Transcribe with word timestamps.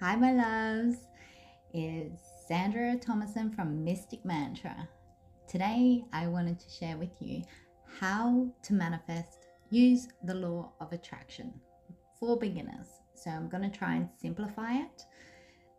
Hi, 0.00 0.16
my 0.16 0.32
loves. 0.32 0.96
It's 1.74 2.22
Sandra 2.48 2.96
Thomason 2.96 3.50
from 3.50 3.84
Mystic 3.84 4.24
Mantra. 4.24 4.88
Today, 5.46 6.06
I 6.10 6.26
wanted 6.26 6.58
to 6.58 6.70
share 6.70 6.96
with 6.96 7.10
you 7.20 7.42
how 7.98 8.48
to 8.62 8.72
manifest, 8.72 9.48
use 9.68 10.08
the 10.24 10.32
law 10.32 10.72
of 10.80 10.94
attraction 10.94 11.52
for 12.18 12.38
beginners. 12.38 12.86
So, 13.14 13.30
I'm 13.30 13.50
going 13.50 13.70
to 13.70 13.78
try 13.78 13.96
and 13.96 14.08
simplify 14.16 14.76
it. 14.76 15.04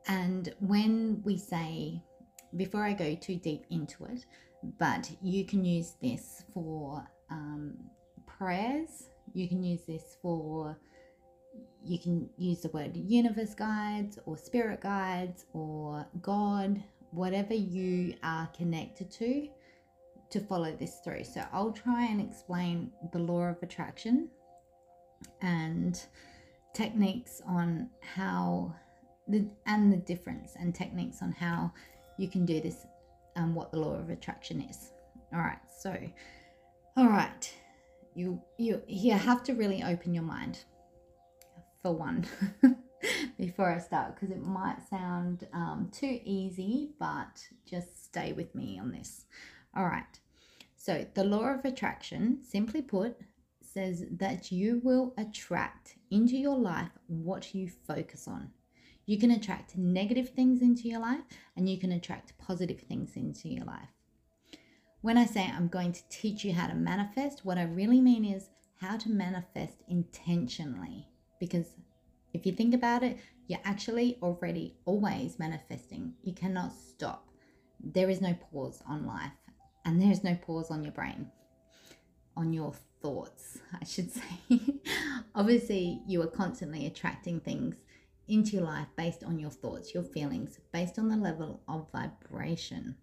And 0.08 0.54
when 0.60 1.24
we 1.26 1.36
say, 1.36 2.00
before 2.56 2.84
I 2.84 2.94
go 2.94 3.16
too 3.16 3.38
deep 3.38 3.66
into 3.72 4.06
it, 4.06 4.28
but 4.78 5.10
you 5.24 5.46
can 5.46 5.66
use 5.66 5.96
this 6.00 6.44
for 6.54 7.04
um, 7.32 7.74
prayers, 8.28 9.10
you 9.34 9.48
can 9.48 9.64
use 9.64 9.82
this 9.88 10.18
for 10.22 10.78
you 11.84 11.98
can 11.98 12.30
use 12.38 12.62
the 12.62 12.70
word 12.70 12.96
universe 12.96 13.54
guides 13.56 14.20
or 14.26 14.38
spirit 14.38 14.82
guides 14.82 15.46
or 15.54 16.06
God, 16.22 16.82
whatever 17.12 17.54
you 17.54 18.16
are 18.24 18.48
connected 18.56 19.10
to, 19.12 19.48
to 20.30 20.40
follow 20.40 20.76
this 20.76 21.00
through. 21.04 21.24
So 21.24 21.44
I'll 21.52 21.72
try 21.72 22.06
and 22.06 22.22
explain 22.22 22.92
the 23.12 23.20
law 23.20 23.46
of 23.46 23.58
attraction 23.62 24.30
and 25.42 26.02
techniques 26.74 27.42
on 27.48 27.90
how 28.02 28.74
the 29.28 29.48
and 29.66 29.92
the 29.92 29.98
difference 29.98 30.54
and 30.60 30.74
techniques 30.74 31.22
on 31.22 31.32
how 31.32 31.72
you 32.18 32.28
can 32.28 32.46
do 32.46 32.60
this 32.62 32.86
and 33.36 33.56
what 33.56 33.72
the 33.72 33.80
law 33.80 33.96
of 33.96 34.10
attraction 34.10 34.62
is. 34.62 34.92
All 35.34 35.40
right, 35.40 35.60
so 35.80 35.96
all 36.98 37.08
right, 37.08 37.54
you 38.16 38.42
you 38.58 38.82
you 38.88 39.14
have 39.14 39.44
to 39.44 39.54
really 39.54 39.84
open 39.84 40.14
your 40.14 40.24
mind 40.24 40.60
for 41.82 41.94
one 41.94 42.26
before 43.38 43.72
I 43.72 43.80
start 43.80 44.16
because 44.16 44.32
it 44.32 44.46
might 44.46 44.88
sound 44.90 45.48
um, 45.54 45.90
too 45.92 46.20
easy, 46.24 46.92
but 47.00 47.46
just 47.66 48.04
stay 48.06 48.34
with 48.34 48.54
me 48.54 48.80
on 48.80 48.92
this. 48.92 49.26
All 49.76 49.86
right. 49.86 50.20
So, 50.78 51.06
the 51.14 51.24
law 51.24 51.48
of 51.54 51.66
attraction, 51.66 52.40
simply 52.44 52.82
put, 52.82 53.18
says 53.62 54.06
that 54.12 54.52
you 54.52 54.82
will 54.84 55.14
attract 55.18 55.96
into 56.10 56.36
your 56.38 56.58
life 56.58 56.92
what 57.08 57.54
you 57.54 57.70
focus 57.70 58.28
on. 58.28 58.50
You 59.06 59.18
can 59.18 59.32
attract 59.32 59.78
negative 59.78 60.30
things 60.30 60.62
into 60.62 60.88
your 60.88 61.00
life 61.00 61.22
and 61.56 61.70
you 61.70 61.80
can 61.80 61.92
attract 61.92 62.38
positive 62.38 62.80
things 62.80 63.16
into 63.16 63.50
your 63.50 63.66
life. 63.66 63.90
When 65.02 65.18
I 65.18 65.26
say 65.26 65.44
I'm 65.46 65.68
going 65.68 65.94
to 65.94 66.10
teach 66.10 66.44
you 66.44 66.54
how 66.54 66.68
to 66.68 66.76
manifest, 66.76 67.44
what 67.44 67.58
I 67.58 67.64
really 67.64 68.02
mean 68.02 68.26
is 68.26 68.50
how 68.80 68.98
to 68.98 69.10
manifest 69.10 69.84
intentionally 69.88 71.11
because 71.42 71.66
if 72.34 72.46
you 72.46 72.54
think 72.54 72.74
about 72.74 73.04
it, 73.04 73.18
you're 73.48 73.60
actually 73.66 74.18
already 74.22 74.76
always 74.86 75.40
manifesting. 75.40 76.14
You 76.24 76.34
cannot 76.34 76.72
stop. 76.72 77.28
There 77.84 78.10
is 78.10 78.22
no 78.22 78.36
pause 78.36 78.82
on 78.88 79.08
life, 79.08 79.34
and 79.84 80.00
there 80.00 80.12
is 80.12 80.24
no 80.24 80.36
pause 80.36 80.70
on 80.70 80.84
your 80.84 80.94
brain, 80.94 81.30
on 82.38 82.54
your 82.54 82.74
thoughts, 83.02 83.58
I 83.82 83.84
should 83.84 84.12
say. 84.12 84.60
Obviously, 85.36 86.02
you 86.08 86.22
are 86.22 86.28
constantly 86.28 86.86
attracting 86.86 87.40
things 87.40 87.76
into 88.28 88.52
your 88.52 88.66
life 88.66 88.88
based 88.96 89.24
on 89.24 89.40
your 89.40 89.50
thoughts, 89.50 89.96
your 89.96 90.04
feelings, 90.04 90.60
based 90.72 91.00
on 91.00 91.10
the 91.10 91.18
level 91.18 91.64
of 91.68 91.92
vibration. 91.92 92.96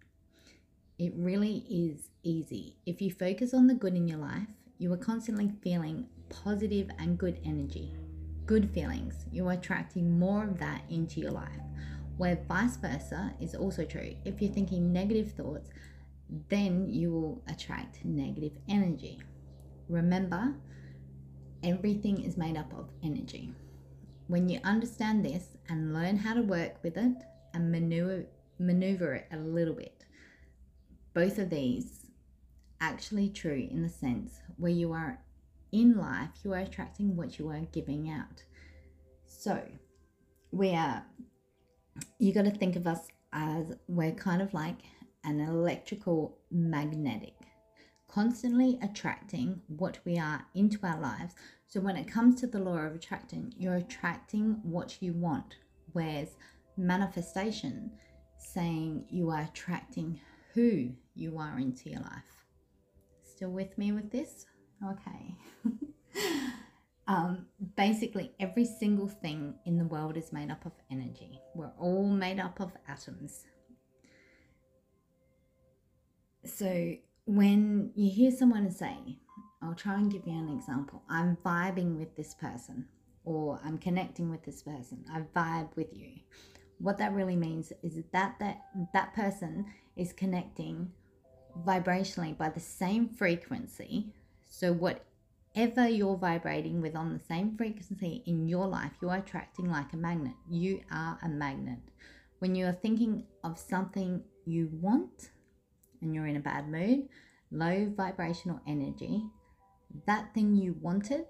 It 0.97 1.11
really 1.15 1.65
is 1.69 2.09
easy. 2.23 2.77
If 2.85 3.01
you 3.01 3.11
focus 3.11 3.53
on 3.53 3.67
the 3.67 3.73
good 3.73 3.95
in 3.95 4.07
your 4.07 4.17
life, 4.17 4.47
you 4.77 4.93
are 4.93 4.97
constantly 4.97 5.51
feeling 5.61 6.07
positive 6.29 6.89
and 6.99 7.17
good 7.17 7.39
energy 7.43 7.93
good 8.49 8.71
feelings, 8.71 9.27
you 9.31 9.47
are 9.47 9.51
attracting 9.51 10.17
more 10.17 10.43
of 10.45 10.57
that 10.57 10.81
into 10.89 11.19
your 11.19 11.29
life. 11.29 11.61
Where 12.17 12.43
vice 12.47 12.77
versa 12.77 13.31
is 13.39 13.53
also 13.53 13.85
true. 13.85 14.15
If 14.25 14.41
you're 14.41 14.51
thinking 14.51 14.91
negative 14.91 15.33
thoughts, 15.33 15.69
then 16.49 16.89
you 16.89 17.11
will 17.11 17.43
attract 17.47 18.03
negative 18.03 18.53
energy. 18.67 19.19
Remember, 19.87 20.55
everything 21.63 22.23
is 22.23 22.37
made 22.37 22.57
up 22.57 22.73
of 22.73 22.89
energy. 23.03 23.53
When 24.25 24.49
you 24.49 24.59
understand 24.63 25.23
this 25.23 25.55
and 25.69 25.93
learn 25.93 26.17
how 26.17 26.33
to 26.33 26.41
work 26.41 26.81
with 26.81 26.97
it 26.97 27.17
and 27.53 27.71
maneuver, 27.71 28.25
maneuver 28.57 29.13
it 29.13 29.27
a 29.31 29.37
little 29.37 29.75
bit, 29.75 30.05
both 31.13 31.37
of 31.37 31.51
these 31.51 32.07
actually 32.81 33.29
true 33.29 33.67
in 33.69 33.83
the 33.83 33.89
sense 33.89 34.39
where 34.57 34.71
you 34.71 34.91
are 34.91 35.19
in 35.71 35.97
life, 35.97 36.29
you 36.43 36.53
are 36.53 36.59
attracting 36.59 37.15
what 37.15 37.39
you 37.39 37.49
are 37.49 37.61
giving 37.71 38.09
out. 38.09 38.43
So, 39.25 39.61
we 40.51 40.71
are, 40.71 41.05
you 42.17 42.33
got 42.33 42.45
to 42.45 42.51
think 42.51 42.75
of 42.75 42.87
us 42.87 43.07
as 43.31 43.73
we're 43.87 44.11
kind 44.11 44.41
of 44.41 44.53
like 44.53 44.77
an 45.23 45.39
electrical 45.39 46.37
magnetic, 46.51 47.35
constantly 48.07 48.79
attracting 48.81 49.61
what 49.67 49.99
we 50.05 50.17
are 50.17 50.45
into 50.55 50.79
our 50.83 50.99
lives. 50.99 51.35
So, 51.67 51.79
when 51.79 51.95
it 51.95 52.07
comes 52.07 52.39
to 52.41 52.47
the 52.47 52.59
law 52.59 52.77
of 52.77 52.95
attraction, 52.95 53.53
you're 53.57 53.75
attracting 53.75 54.59
what 54.63 55.01
you 55.01 55.13
want, 55.13 55.55
whereas 55.93 56.29
manifestation 56.77 57.91
saying 58.37 59.05
you 59.09 59.29
are 59.29 59.41
attracting 59.41 60.19
who 60.53 60.89
you 61.13 61.37
are 61.37 61.59
into 61.59 61.89
your 61.89 62.01
life. 62.01 62.45
Still 63.23 63.51
with 63.51 63.77
me 63.77 63.91
with 63.91 64.11
this? 64.11 64.45
Okay. 64.83 65.35
um, 67.07 67.45
basically, 67.75 68.31
every 68.39 68.65
single 68.65 69.07
thing 69.07 69.55
in 69.65 69.77
the 69.77 69.85
world 69.85 70.15
is 70.15 70.31
made 70.31 70.49
up 70.49 70.65
of 70.65 70.71
energy. 70.91 71.39
We're 71.53 71.73
all 71.77 72.07
made 72.07 72.39
up 72.39 72.59
of 72.59 72.71
atoms. 72.87 73.45
So, 76.45 76.95
when 77.25 77.91
you 77.95 78.09
hear 78.09 78.31
someone 78.31 78.71
say, 78.71 79.19
I'll 79.61 79.75
try 79.75 79.95
and 79.95 80.11
give 80.11 80.25
you 80.25 80.33
an 80.33 80.49
example. 80.49 81.03
I'm 81.09 81.37
vibing 81.45 81.97
with 81.97 82.15
this 82.15 82.33
person, 82.33 82.85
or 83.25 83.59
I'm 83.63 83.77
connecting 83.77 84.29
with 84.29 84.43
this 84.45 84.63
person. 84.63 85.03
I 85.11 85.21
vibe 85.37 85.75
with 85.75 85.95
you. 85.95 86.11
What 86.77 86.97
that 86.99 87.13
really 87.13 87.35
means 87.35 87.73
is 87.83 88.01
that 88.13 88.35
that, 88.39 88.61
that 88.93 89.13
person 89.13 89.65
is 89.97 90.13
connecting 90.13 90.91
vibrationally 91.65 92.37
by 92.37 92.49
the 92.49 92.59
same 92.61 93.09
frequency 93.09 94.13
so, 94.49 94.73
whatever 94.73 95.87
you're 95.87 96.17
vibrating 96.17 96.81
with 96.81 96.95
on 96.95 97.13
the 97.13 97.23
same 97.23 97.55
frequency 97.55 98.23
in 98.25 98.47
your 98.47 98.67
life, 98.67 98.91
you 98.99 99.09
are 99.09 99.17
attracting 99.17 99.69
like 99.69 99.93
a 99.93 99.97
magnet. 99.97 100.33
You 100.49 100.81
are 100.91 101.19
a 101.23 101.29
magnet. 101.29 101.79
When 102.39 102.55
you 102.55 102.65
are 102.65 102.73
thinking 102.81 103.25
of 103.43 103.59
something 103.59 104.23
you 104.45 104.69
want 104.73 105.29
and 106.01 106.15
you're 106.15 106.25
in 106.25 106.35
a 106.35 106.41
bad 106.41 106.67
mood, 106.67 107.07
low 107.51 107.93
vibrational 107.95 108.59
energy, 108.67 109.23
that 110.07 110.33
thing 110.33 110.55
you 110.55 110.75
wanted 110.81 111.25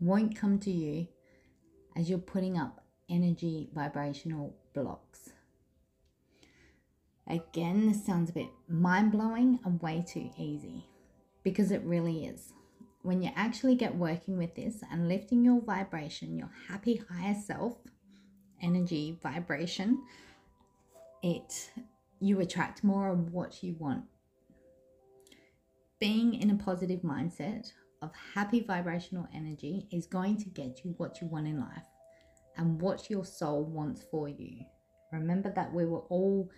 won't 0.00 0.36
come 0.36 0.58
to 0.60 0.70
you 0.70 1.06
as 1.96 2.08
you're 2.08 2.18
putting 2.18 2.58
up 2.58 2.82
energy 3.10 3.68
vibrational 3.74 4.56
blocks. 4.74 5.30
Again, 7.26 7.88
this 7.88 8.04
sounds 8.04 8.30
a 8.30 8.32
bit 8.32 8.48
mind 8.68 9.12
blowing 9.12 9.60
and 9.64 9.80
way 9.82 10.04
too 10.06 10.30
easy 10.38 10.86
because 11.44 11.70
it 11.70 11.82
really 11.84 12.24
is. 12.24 12.52
When 13.02 13.22
you 13.22 13.30
actually 13.36 13.76
get 13.76 13.94
working 13.94 14.38
with 14.38 14.54
this 14.56 14.82
and 14.90 15.08
lifting 15.08 15.44
your 15.44 15.60
vibration, 15.60 16.36
your 16.36 16.50
happy 16.68 17.02
higher 17.08 17.36
self 17.46 17.76
energy 18.62 19.18
vibration, 19.22 20.02
it 21.22 21.70
you 22.20 22.40
attract 22.40 22.82
more 22.82 23.10
of 23.10 23.32
what 23.32 23.62
you 23.62 23.76
want. 23.78 24.04
Being 26.00 26.34
in 26.34 26.50
a 26.50 26.56
positive 26.56 27.02
mindset 27.02 27.70
of 28.00 28.10
happy 28.34 28.60
vibrational 28.60 29.28
energy 29.34 29.86
is 29.92 30.06
going 30.06 30.38
to 30.38 30.48
get 30.48 30.84
you 30.84 30.94
what 30.96 31.20
you 31.20 31.26
want 31.26 31.46
in 31.46 31.60
life 31.60 31.86
and 32.56 32.80
what 32.80 33.10
your 33.10 33.24
soul 33.24 33.64
wants 33.64 34.04
for 34.10 34.28
you. 34.28 34.64
Remember 35.12 35.52
that 35.54 35.72
we 35.72 35.84
were 35.84 36.04
all 36.08 36.50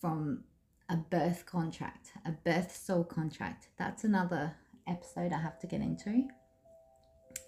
from 0.00 0.44
a 0.88 0.96
birth 0.96 1.46
contract, 1.46 2.12
a 2.26 2.32
birth 2.32 2.74
soul 2.74 3.04
contract. 3.04 3.68
That's 3.78 4.04
another 4.04 4.54
episode 4.86 5.32
I 5.32 5.40
have 5.40 5.58
to 5.60 5.66
get 5.66 5.80
into. 5.80 6.28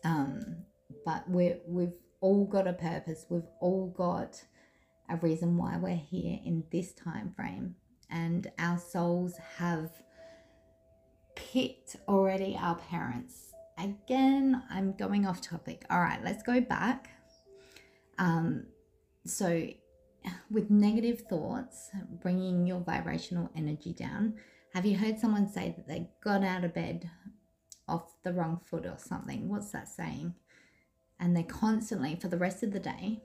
Um, 0.05 0.57
but 1.05 1.29
we 1.29 1.55
we've 1.67 1.95
all 2.21 2.45
got 2.45 2.67
a 2.67 2.73
purpose. 2.73 3.27
We've 3.29 3.49
all 3.61 3.89
got 3.97 4.43
a 5.09 5.17
reason 5.17 5.57
why 5.57 5.77
we're 5.77 5.97
here 5.97 6.39
in 6.45 6.65
this 6.71 6.93
time 6.93 7.33
frame, 7.37 7.75
and 8.11 8.51
our 8.59 8.79
souls 8.79 9.37
have 9.59 9.91
picked 11.35 11.97
already 12.09 12.57
our 12.61 12.77
parents. 12.77 13.53
Again, 13.79 14.63
I'm 14.71 14.93
going 14.93 15.27
off 15.27 15.41
topic. 15.41 15.85
All 15.91 16.01
right, 16.01 16.23
let's 16.25 16.43
go 16.43 16.61
back. 16.61 17.11
Um, 18.19 18.65
so 19.27 19.69
with 20.51 20.71
negative 20.71 21.23
thoughts, 21.29 21.91
bringing 22.21 22.67
your 22.67 22.81
vibrational 22.81 23.51
energy 23.57 23.93
down. 23.93 24.35
Have 24.75 24.87
you 24.87 24.97
heard 24.97 25.19
someone 25.19 25.49
say 25.49 25.75
that 25.77 25.89
they 25.89 26.11
got 26.23 26.45
out 26.45 26.65
of 26.65 26.75
bed 26.75 27.11
off 27.89 28.15
the 28.23 28.33
wrong 28.33 28.61
foot 28.65 28.85
or 28.87 28.97
something? 28.99 29.49
What's 29.49 29.71
that 29.71 29.89
saying? 29.89 30.35
And 31.19 31.35
they're 31.35 31.45
constantly, 31.45 32.19
for 32.21 32.29
the 32.29 32.37
rest 32.37 32.63
of 32.63 32.73
the 32.73 32.81
day, 32.81 33.23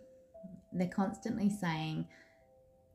they're 0.71 0.88
constantly 0.88 1.50
saying, 1.50 2.07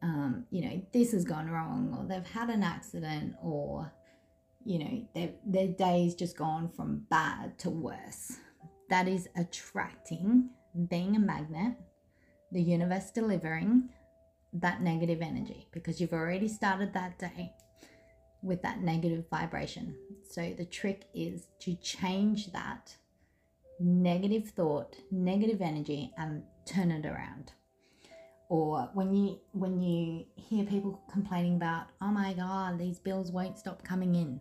um, 0.02 0.46
you 0.50 0.62
know, 0.62 0.82
this 0.92 1.12
has 1.12 1.24
gone 1.24 1.50
wrong, 1.50 1.94
or 1.98 2.06
they've 2.06 2.30
had 2.30 2.48
an 2.48 2.62
accident, 2.62 3.34
or, 3.42 3.92
you 4.64 4.78
know, 4.78 5.30
their 5.44 5.68
day's 5.68 6.14
just 6.14 6.36
gone 6.36 6.70
from 6.70 7.04
bad 7.10 7.58
to 7.58 7.70
worse. 7.70 8.38
That 8.88 9.08
is 9.08 9.28
attracting, 9.36 10.48
being 10.88 11.16
a 11.16 11.18
magnet, 11.18 11.74
the 12.56 12.62
universe 12.62 13.10
delivering 13.10 13.90
that 14.54 14.80
negative 14.80 15.20
energy 15.20 15.68
because 15.72 16.00
you've 16.00 16.14
already 16.14 16.48
started 16.48 16.90
that 16.94 17.18
day 17.18 17.52
with 18.42 18.62
that 18.62 18.80
negative 18.80 19.26
vibration. 19.28 19.94
So 20.30 20.54
the 20.56 20.64
trick 20.64 21.04
is 21.12 21.48
to 21.60 21.74
change 21.74 22.52
that 22.52 22.96
negative 23.78 24.48
thought, 24.48 24.96
negative 25.10 25.60
energy 25.60 26.14
and 26.16 26.44
turn 26.64 26.90
it 26.90 27.04
around. 27.04 27.52
Or 28.48 28.88
when 28.94 29.12
you 29.12 29.38
when 29.52 29.82
you 29.82 30.24
hear 30.36 30.64
people 30.64 31.02
complaining 31.12 31.56
about, 31.56 31.88
"Oh 32.00 32.12
my 32.22 32.32
god, 32.32 32.78
these 32.78 32.98
bills 32.98 33.30
won't 33.30 33.58
stop 33.58 33.82
coming 33.82 34.14
in." 34.14 34.40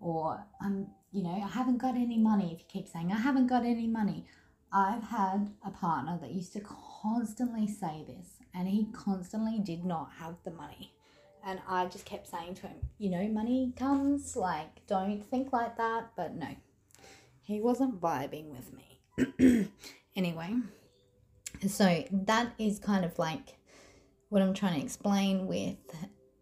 Or 0.00 0.42
I'm, 0.62 0.86
you 1.10 1.22
know, 1.22 1.38
I 1.48 1.48
haven't 1.48 1.78
got 1.78 1.96
any 1.96 2.16
money. 2.16 2.54
If 2.54 2.60
you 2.60 2.66
keep 2.66 2.88
saying, 2.88 3.12
"I 3.12 3.18
haven't 3.18 3.48
got 3.48 3.66
any 3.66 3.88
money." 3.88 4.24
I've 4.72 5.02
had 5.02 5.50
a 5.64 5.70
partner 5.70 6.18
that 6.22 6.32
used 6.32 6.54
to 6.54 6.60
constantly 6.60 7.68
say 7.68 8.04
this, 8.06 8.38
and 8.54 8.66
he 8.66 8.88
constantly 8.92 9.58
did 9.58 9.84
not 9.84 10.10
have 10.18 10.36
the 10.44 10.50
money. 10.50 10.94
And 11.44 11.60
I 11.68 11.86
just 11.86 12.04
kept 12.06 12.28
saying 12.28 12.54
to 12.56 12.68
him, 12.68 12.76
you 12.98 13.10
know, 13.10 13.26
money 13.28 13.72
comes, 13.76 14.36
like, 14.36 14.86
don't 14.86 15.22
think 15.22 15.52
like 15.52 15.76
that. 15.76 16.12
But 16.16 16.34
no, 16.34 16.48
he 17.42 17.60
wasn't 17.60 18.00
vibing 18.00 18.46
with 18.48 18.72
me. 18.72 19.68
anyway, 20.16 20.54
so 21.68 22.04
that 22.10 22.54
is 22.58 22.78
kind 22.78 23.04
of 23.04 23.18
like 23.18 23.58
what 24.28 24.40
I'm 24.40 24.54
trying 24.54 24.80
to 24.80 24.86
explain 24.86 25.46
with 25.46 25.76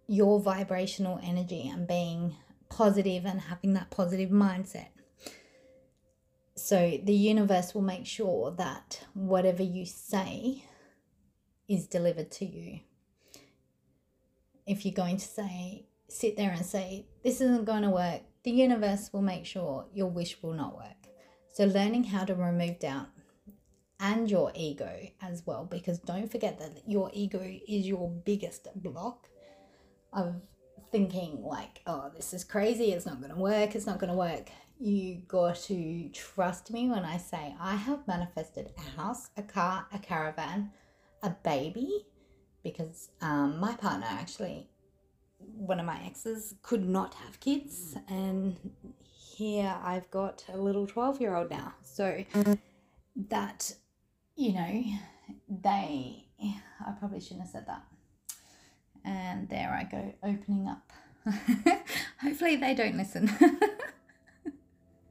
your 0.06 0.38
vibrational 0.40 1.18
energy 1.22 1.68
and 1.68 1.88
being 1.88 2.36
positive 2.68 3.24
and 3.24 3.40
having 3.40 3.74
that 3.74 3.90
positive 3.90 4.30
mindset. 4.30 4.88
So 6.60 7.00
the 7.02 7.14
universe 7.14 7.74
will 7.74 7.82
make 7.82 8.04
sure 8.06 8.50
that 8.52 9.06
whatever 9.14 9.62
you 9.62 9.86
say 9.86 10.64
is 11.66 11.86
delivered 11.86 12.30
to 12.32 12.44
you. 12.44 12.80
If 14.66 14.84
you're 14.84 14.94
going 14.94 15.16
to 15.16 15.26
say, 15.26 15.86
sit 16.08 16.36
there 16.36 16.50
and 16.50 16.64
say, 16.64 17.06
this 17.24 17.40
isn't 17.40 17.64
going 17.64 17.82
to 17.82 17.90
work, 17.90 18.20
the 18.44 18.50
universe 18.50 19.10
will 19.10 19.22
make 19.22 19.46
sure 19.46 19.86
your 19.94 20.08
wish 20.08 20.36
will 20.42 20.52
not 20.52 20.76
work. 20.76 21.08
So, 21.50 21.64
learning 21.64 22.04
how 22.04 22.24
to 22.24 22.34
remove 22.34 22.78
doubt 22.78 23.08
and 23.98 24.30
your 24.30 24.52
ego 24.54 25.08
as 25.22 25.42
well, 25.46 25.64
because 25.64 25.98
don't 25.98 26.30
forget 26.30 26.58
that 26.58 26.82
your 26.86 27.10
ego 27.14 27.40
is 27.40 27.86
your 27.86 28.10
biggest 28.10 28.68
block 28.76 29.28
of 30.12 30.36
thinking, 30.92 31.42
like, 31.42 31.80
oh, 31.86 32.10
this 32.14 32.34
is 32.34 32.44
crazy, 32.44 32.92
it's 32.92 33.06
not 33.06 33.20
going 33.20 33.32
to 33.32 33.40
work, 33.40 33.74
it's 33.74 33.86
not 33.86 33.98
going 33.98 34.12
to 34.12 34.16
work 34.16 34.50
you 34.80 35.16
got 35.28 35.56
to 35.56 36.08
trust 36.08 36.70
me 36.70 36.88
when 36.88 37.04
I 37.04 37.18
say 37.18 37.54
I 37.60 37.76
have 37.76 38.08
manifested 38.08 38.70
a 38.78 39.00
house, 39.00 39.28
a 39.36 39.42
car, 39.42 39.86
a 39.92 39.98
caravan, 39.98 40.70
a 41.22 41.30
baby, 41.30 42.06
because 42.64 43.10
um, 43.20 43.60
my 43.60 43.74
partner 43.74 44.06
actually, 44.08 44.68
one 45.38 45.80
of 45.80 45.86
my 45.86 46.00
exes, 46.06 46.54
could 46.62 46.88
not 46.88 47.14
have 47.14 47.38
kids, 47.40 47.94
and 48.08 48.56
here 49.04 49.76
I've 49.82 50.10
got 50.10 50.44
a 50.50 50.56
little 50.56 50.86
12 50.86 51.20
year 51.20 51.34
old 51.34 51.50
now. 51.50 51.74
So 51.82 52.24
that, 53.28 53.74
you 54.34 54.54
know, 54.54 54.84
they, 55.48 56.24
I 56.86 56.92
probably 56.98 57.20
shouldn't 57.20 57.42
have 57.42 57.50
said 57.50 57.66
that. 57.66 57.82
And 59.04 59.46
there 59.50 59.70
I 59.72 59.84
go, 59.84 60.14
opening 60.22 60.68
up. 60.68 60.90
Hopefully 62.22 62.56
they 62.56 62.74
don't 62.74 62.96
listen. 62.96 63.30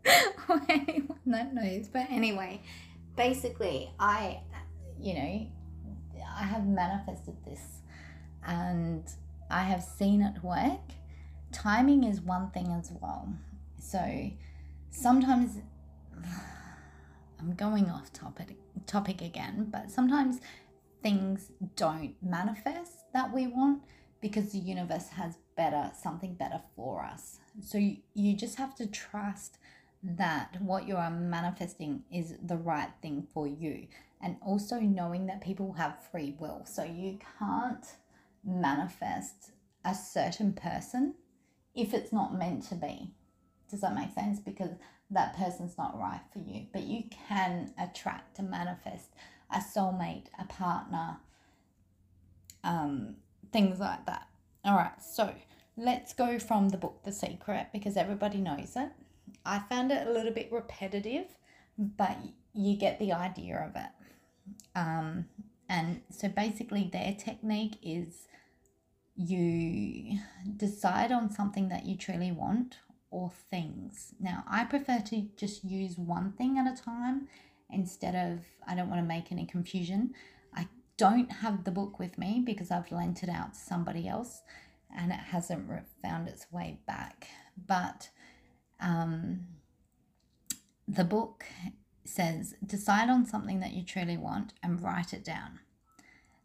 or 0.49 0.61
anyone 0.69 1.19
that 1.25 1.53
knows. 1.53 1.87
But 1.87 2.07
anyway, 2.09 2.61
basically, 3.15 3.91
I, 3.99 4.41
you 4.99 5.13
know, 5.13 5.47
I 6.37 6.43
have 6.43 6.67
manifested 6.67 7.35
this 7.45 7.81
and 8.45 9.03
I 9.49 9.63
have 9.63 9.83
seen 9.83 10.21
it 10.21 10.43
work. 10.43 10.79
Timing 11.51 12.03
is 12.03 12.21
one 12.21 12.51
thing 12.51 12.67
as 12.79 12.91
well. 13.01 13.33
So 13.77 14.31
sometimes 14.91 15.57
I'm 17.39 17.55
going 17.55 17.89
off 17.89 18.11
topic 18.13 18.55
topic 18.85 19.21
again, 19.21 19.67
but 19.71 19.91
sometimes 19.91 20.39
things 21.01 21.51
don't 21.75 22.15
manifest 22.21 23.11
that 23.13 23.33
we 23.33 23.47
want 23.47 23.83
because 24.21 24.51
the 24.51 24.59
universe 24.59 25.09
has 25.09 25.37
better 25.55 25.91
something 26.01 26.33
better 26.33 26.61
for 26.75 27.03
us. 27.03 27.39
So 27.61 27.77
you, 27.77 27.97
you 28.13 28.35
just 28.35 28.57
have 28.57 28.75
to 28.75 28.87
trust 28.87 29.57
that 30.01 30.61
what 30.61 30.87
you 30.87 30.95
are 30.95 31.11
manifesting 31.11 32.03
is 32.11 32.35
the 32.41 32.57
right 32.57 32.91
thing 33.01 33.27
for 33.33 33.47
you. 33.47 33.87
And 34.21 34.37
also 34.41 34.79
knowing 34.79 35.27
that 35.27 35.41
people 35.41 35.73
have 35.73 36.03
free 36.11 36.35
will. 36.39 36.65
So 36.65 36.83
you 36.83 37.19
can't 37.39 37.85
manifest 38.43 39.51
a 39.85 39.93
certain 39.93 40.53
person 40.53 41.15
if 41.75 41.93
it's 41.93 42.11
not 42.11 42.37
meant 42.37 42.63
to 42.69 42.75
be. 42.75 43.11
Does 43.69 43.81
that 43.81 43.95
make 43.95 44.13
sense? 44.13 44.39
Because 44.39 44.71
that 45.11 45.35
person's 45.35 45.77
not 45.77 45.97
right 45.97 46.21
for 46.31 46.39
you. 46.39 46.67
But 46.71 46.83
you 46.83 47.03
can 47.27 47.73
attract 47.77 48.39
and 48.39 48.49
manifest 48.49 49.09
a 49.51 49.59
soulmate, 49.59 50.27
a 50.39 50.45
partner, 50.45 51.17
um, 52.63 53.15
things 53.51 53.79
like 53.79 54.05
that. 54.05 54.27
All 54.65 54.75
right, 54.75 55.01
so 55.01 55.33
let's 55.77 56.13
go 56.13 56.39
from 56.39 56.69
the 56.69 56.77
book 56.77 57.03
The 57.03 57.11
Secret 57.11 57.67
because 57.71 57.97
everybody 57.97 58.39
knows 58.39 58.73
it. 58.75 58.91
I 59.49 59.59
found 59.67 59.91
it 59.91 60.05
a 60.05 60.11
little 60.11 60.31
bit 60.31 60.51
repetitive, 60.51 61.25
but 61.77 62.15
you 62.53 62.77
get 62.77 62.99
the 62.99 63.13
idea 63.13 63.57
of 63.67 63.75
it. 63.75 63.89
Um, 64.75 65.25
and 65.67 66.01
so 66.11 66.27
basically, 66.27 66.87
their 66.93 67.15
technique 67.17 67.77
is 67.81 68.27
you 69.15 70.19
decide 70.55 71.11
on 71.11 71.31
something 71.31 71.67
that 71.69 71.87
you 71.87 71.97
truly 71.97 72.31
want 72.31 72.77
or 73.09 73.31
things. 73.49 74.13
Now, 74.19 74.43
I 74.47 74.65
prefer 74.65 74.99
to 75.07 75.27
just 75.35 75.63
use 75.63 75.97
one 75.97 76.33
thing 76.33 76.59
at 76.59 76.71
a 76.71 76.81
time 76.81 77.27
instead 77.71 78.13
of, 78.13 78.45
I 78.67 78.75
don't 78.75 78.89
want 78.89 79.01
to 79.01 79.07
make 79.07 79.31
any 79.31 79.47
confusion. 79.47 80.13
I 80.55 80.67
don't 80.97 81.31
have 81.31 81.63
the 81.63 81.71
book 81.71 81.97
with 81.97 82.19
me 82.19 82.43
because 82.45 82.69
I've 82.69 82.91
lent 82.91 83.23
it 83.23 83.29
out 83.29 83.55
to 83.55 83.59
somebody 83.59 84.07
else 84.07 84.43
and 84.95 85.11
it 85.11 85.19
hasn't 85.19 85.67
found 86.03 86.27
its 86.27 86.45
way 86.51 86.79
back. 86.85 87.27
But 87.67 88.09
um, 88.79 89.47
the 90.87 91.03
book 91.03 91.45
says 92.05 92.55
decide 92.65 93.09
on 93.09 93.25
something 93.25 93.59
that 93.59 93.73
you 93.73 93.83
truly 93.83 94.17
want 94.17 94.53
and 94.63 94.81
write 94.81 95.13
it 95.13 95.23
down. 95.23 95.59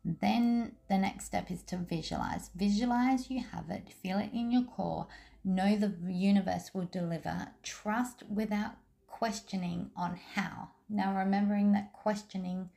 Then 0.05 0.73
the 0.89 0.99
next 0.99 1.25
step 1.25 1.51
is 1.51 1.63
to 1.65 1.79
visualize. 1.79 2.51
Visualize 2.55 3.31
you 3.31 3.43
have 3.53 3.71
it, 3.71 3.89
feel 3.91 4.19
it 4.19 4.31
in 4.35 4.51
your 4.51 4.65
core, 4.65 5.07
know 5.45 5.77
the 5.77 5.95
universe 6.07 6.73
will 6.75 6.85
deliver, 6.85 7.49
trust 7.63 8.23
without 8.29 8.73
questioning 9.07 9.91
on 9.97 10.19
how. 10.35 10.69
Now, 10.91 11.17
remembering 11.17 11.73
that 11.73 11.95
questioning 11.95 12.69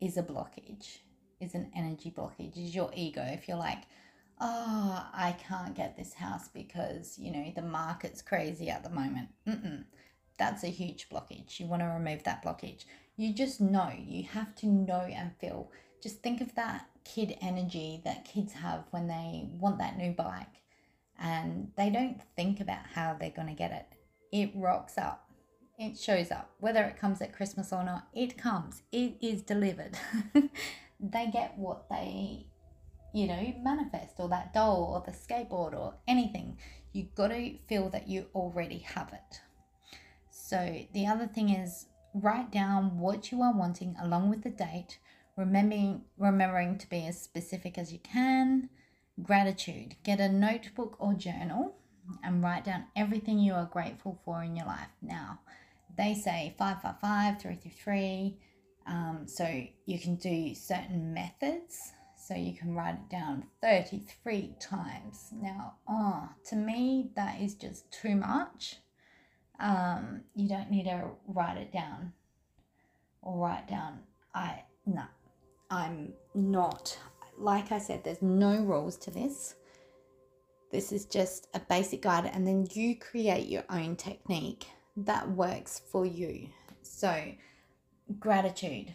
is 0.00 0.16
a 0.16 0.22
blockage, 0.22 0.98
is 1.40 1.54
an 1.54 1.70
energy 1.76 2.10
blockage, 2.16 2.56
is 2.56 2.74
your 2.74 2.90
ego. 2.94 3.22
If 3.22 3.46
you're 3.46 3.58
like, 3.58 3.82
oh, 4.40 5.06
I 5.12 5.32
can't 5.32 5.74
get 5.74 5.96
this 5.96 6.14
house 6.14 6.48
because, 6.48 7.18
you 7.18 7.30
know, 7.30 7.52
the 7.54 7.62
market's 7.62 8.22
crazy 8.22 8.70
at 8.70 8.82
the 8.82 8.90
moment. 8.90 9.28
Mm-mm. 9.46 9.84
That's 10.38 10.64
a 10.64 10.68
huge 10.68 11.08
blockage. 11.10 11.60
You 11.60 11.66
want 11.66 11.82
to 11.82 11.88
remove 11.88 12.24
that 12.24 12.42
blockage. 12.44 12.84
You 13.16 13.34
just 13.34 13.60
know, 13.60 13.92
you 13.98 14.24
have 14.24 14.54
to 14.56 14.66
know 14.66 15.00
and 15.00 15.32
feel. 15.38 15.70
Just 16.02 16.22
think 16.22 16.40
of 16.40 16.54
that 16.54 16.88
kid 17.04 17.36
energy 17.42 18.00
that 18.04 18.24
kids 18.24 18.54
have 18.54 18.84
when 18.90 19.06
they 19.06 19.48
want 19.58 19.78
that 19.78 19.98
new 19.98 20.12
bike 20.12 20.62
and 21.18 21.70
they 21.76 21.90
don't 21.90 22.20
think 22.34 22.60
about 22.60 22.86
how 22.94 23.14
they're 23.18 23.30
going 23.30 23.48
to 23.48 23.54
get 23.54 23.72
it. 23.72 23.86
It 24.32 24.52
rocks 24.54 24.96
up. 24.96 25.30
It 25.78 25.98
shows 25.98 26.30
up. 26.30 26.50
Whether 26.60 26.82
it 26.84 26.98
comes 26.98 27.20
at 27.20 27.34
Christmas 27.34 27.72
or 27.72 27.84
not, 27.84 28.08
it 28.14 28.38
comes. 28.38 28.82
It 28.90 29.16
is 29.20 29.42
delivered. 29.42 29.98
they 31.00 31.30
get 31.30 31.56
what 31.58 31.88
they 31.90 32.46
you 33.12 33.26
know, 33.26 33.54
manifest 33.62 34.14
or 34.18 34.28
that 34.28 34.52
doll 34.52 34.92
or 34.94 35.02
the 35.04 35.16
skateboard 35.16 35.74
or 35.74 35.94
anything. 36.06 36.58
You've 36.92 37.14
got 37.14 37.28
to 37.28 37.56
feel 37.68 37.88
that 37.90 38.08
you 38.08 38.26
already 38.34 38.78
have 38.78 39.12
it. 39.12 39.40
So 40.30 40.84
the 40.92 41.06
other 41.06 41.26
thing 41.26 41.50
is 41.50 41.86
write 42.14 42.50
down 42.50 42.98
what 42.98 43.30
you 43.30 43.42
are 43.42 43.56
wanting 43.56 43.96
along 44.02 44.30
with 44.30 44.42
the 44.42 44.50
date, 44.50 44.98
remembering 45.36 46.02
remembering 46.18 46.78
to 46.78 46.88
be 46.88 47.06
as 47.06 47.20
specific 47.20 47.78
as 47.78 47.92
you 47.92 47.98
can. 48.00 48.68
Gratitude. 49.22 49.96
Get 50.02 50.20
a 50.20 50.28
notebook 50.28 50.96
or 50.98 51.14
journal 51.14 51.76
and 52.24 52.42
write 52.42 52.64
down 52.64 52.84
everything 52.96 53.38
you 53.38 53.52
are 53.54 53.66
grateful 53.66 54.20
for 54.24 54.42
in 54.42 54.56
your 54.56 54.66
life. 54.66 54.88
Now, 55.02 55.40
they 55.96 56.14
say 56.14 56.54
555, 56.58 57.40
333, 57.40 58.38
Um, 58.86 59.26
so 59.28 59.44
you 59.86 59.98
can 60.00 60.16
do 60.16 60.54
certain 60.54 61.12
methods. 61.14 61.92
So 62.30 62.36
you 62.36 62.52
can 62.52 62.76
write 62.76 62.94
it 62.94 63.08
down 63.10 63.42
33 63.60 64.54
times. 64.60 65.30
Now, 65.32 65.74
oh, 65.88 66.28
to 66.44 66.54
me, 66.54 67.10
that 67.16 67.40
is 67.40 67.56
just 67.56 67.90
too 67.90 68.14
much. 68.14 68.76
Um, 69.58 70.20
you 70.36 70.48
don't 70.48 70.70
need 70.70 70.84
to 70.84 71.08
write 71.26 71.56
it 71.56 71.72
down 71.72 72.12
or 73.20 73.36
write 73.36 73.66
down. 73.66 73.98
I, 74.32 74.62
no, 74.86 75.02
I'm 75.72 76.12
not. 76.32 76.96
Like 77.36 77.72
I 77.72 77.78
said, 77.78 78.04
there's 78.04 78.22
no 78.22 78.62
rules 78.62 78.96
to 78.98 79.10
this. 79.10 79.56
This 80.70 80.92
is 80.92 81.06
just 81.06 81.48
a 81.52 81.58
basic 81.58 82.00
guide, 82.00 82.30
and 82.32 82.46
then 82.46 82.68
you 82.74 82.94
create 82.94 83.48
your 83.48 83.64
own 83.68 83.96
technique 83.96 84.68
that 84.96 85.28
works 85.28 85.82
for 85.90 86.06
you. 86.06 86.46
So, 86.82 87.32
gratitude. 88.20 88.94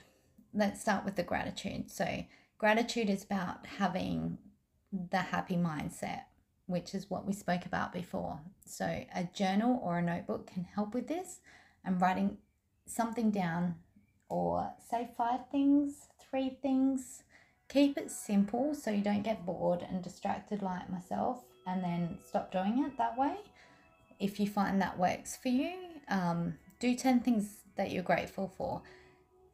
Let's 0.53 0.79
start 0.79 1.03
with 1.03 1.17
the 1.17 1.23
gratitude. 1.23 1.91
So, 1.91 2.23
gratitude 2.57 3.09
is 3.09 3.23
about 3.23 3.65
having 3.77 4.37
the 5.11 5.17
happy 5.17 5.55
mindset, 5.55 6.23
which 6.67 6.95
is 6.95 7.09
what 7.09 7.25
we 7.25 7.33
spoke 7.33 7.65
about 7.65 7.91
before. 7.91 8.39
So, 8.65 8.85
a 8.85 9.27
journal 9.33 9.79
or 9.83 9.99
a 9.99 10.01
notebook 10.01 10.47
can 10.47 10.63
help 10.63 10.93
with 10.93 11.07
this 11.07 11.39
and 11.83 12.01
writing 12.01 12.37
something 12.85 13.31
down 13.31 13.75
or 14.29 14.71
say 14.89 15.09
five 15.17 15.41
things, 15.51 16.07
three 16.29 16.57
things. 16.61 17.23
Keep 17.67 17.97
it 17.97 18.11
simple 18.11 18.75
so 18.75 18.91
you 18.91 19.01
don't 19.01 19.23
get 19.23 19.45
bored 19.45 19.85
and 19.89 20.03
distracted 20.03 20.61
like 20.61 20.89
myself 20.89 21.43
and 21.65 21.83
then 21.83 22.17
stop 22.27 22.51
doing 22.51 22.83
it 22.85 22.97
that 22.97 23.17
way. 23.17 23.35
If 24.19 24.39
you 24.39 24.47
find 24.47 24.81
that 24.81 24.97
works 24.97 25.35
for 25.35 25.49
you, 25.49 25.73
um, 26.07 26.55
do 26.79 26.95
10 26.95 27.21
things 27.21 27.61
that 27.75 27.91
you're 27.91 28.03
grateful 28.03 28.53
for 28.55 28.81